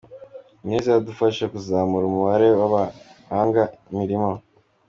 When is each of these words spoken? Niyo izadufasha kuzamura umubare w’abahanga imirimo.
Niyo 0.61 0.77
izadufasha 0.81 1.43
kuzamura 1.53 2.03
umubare 2.07 2.47
w’abahanga 2.59 3.61
imirimo. 3.91 4.31